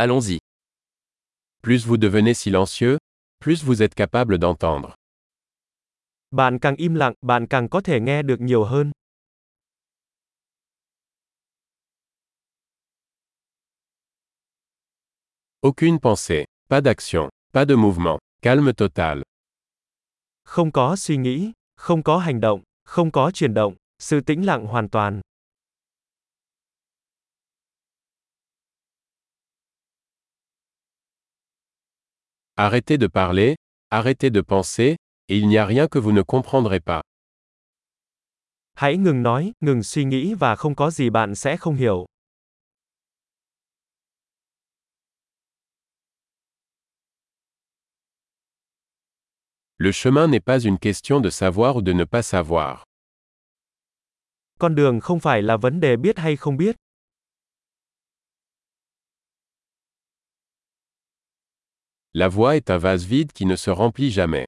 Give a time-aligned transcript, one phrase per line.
[0.00, 0.38] Allons-y.
[1.60, 2.98] Plus vous devenez silencieux,
[3.40, 4.94] plus vous êtes capable d'entendre.
[6.30, 8.92] Bạn càng im lặng, bạn càng có thể nghe được nhiều hơn.
[15.62, 19.22] Aucune pensée, pas d'action, pas de mouvement, calme total.
[20.44, 24.66] Không có suy nghĩ, không có hành động, không có chuyển động, sự tĩnh lặng
[24.66, 25.20] hoàn toàn.
[32.60, 33.54] Arrêtez de parler,
[33.88, 34.96] arrêtez de penser,
[35.28, 37.02] et il n'y a rien que vous ne comprendrez pas.
[38.74, 42.06] Hãy ngừng nói, ngừng suy nghĩ và không có gì bạn sẽ không hiểu.
[49.78, 52.82] Le chemin n'est pas une question de savoir ou de ne pas savoir.
[54.58, 56.76] Con đường không phải là vấn đề biết hay không biết.
[62.14, 64.46] La voie est un vase vide qui ne se remplit jamais.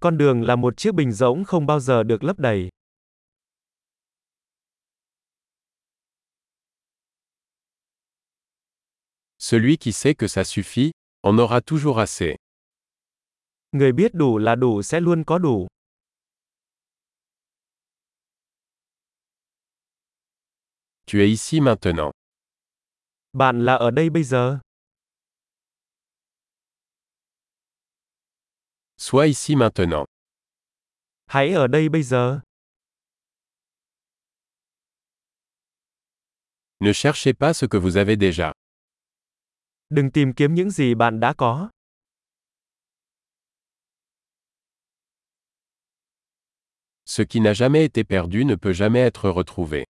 [0.00, 2.68] Con đường là một chiếc bình rỗng không bao giờ được lấp đầy.
[9.38, 12.36] Celui qui sait que ça suffit, en aura toujours assez.
[13.72, 15.66] Người biết đủ là đủ sẽ luôn có đủ.
[21.06, 22.12] Tu es ici maintenant.
[23.32, 24.58] Bạn là ở đây bây giờ.
[29.06, 30.06] Sois ici maintenant.
[31.26, 32.40] Hãy ở đây bây giờ.
[36.80, 38.52] Ne cherchez pas ce que vous avez déjà.
[39.88, 41.70] Đừng tìm kiếm những gì bạn đã có.
[47.04, 49.84] Ce qui n'a jamais été perdu ne peut jamais être retrouvé.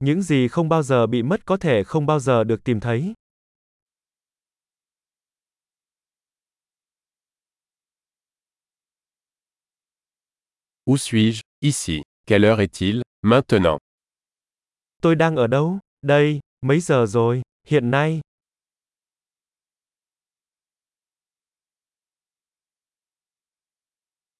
[0.00, 3.14] Những gì không bao giờ bị mất có thể không bao giờ được tìm thấy.
[10.86, 11.42] Où suis-je?
[11.60, 12.02] Ici.
[12.26, 13.02] Quelle heure est-il?
[13.22, 13.78] Maintenant.
[15.02, 15.78] Tôi đang ở đâu?
[16.02, 17.42] Đây, mấy giờ rồi?
[17.66, 18.20] Hiện nay.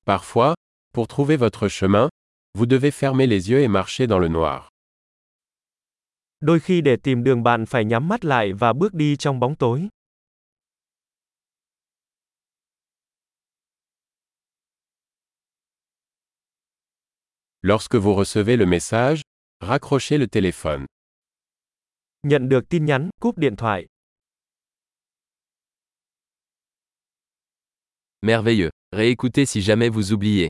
[0.06, 0.54] Parfois,
[0.92, 2.08] pour trouver votre chemin,
[2.54, 4.68] vous devez fermer les yeux et marcher dans le noir.
[6.40, 9.56] Đôi khi để tìm đường bạn phải nhắm mắt lại và bước đi trong bóng
[9.56, 9.88] tối.
[17.64, 19.22] Lorsque vous recevez le message,
[19.60, 20.84] raccrochez le téléphone.
[22.26, 23.86] Nhận được tin nhắn, cúp điện thoại.
[28.22, 28.70] Merveilleux.
[28.92, 30.48] Réécoutez si jamais vous oubliez.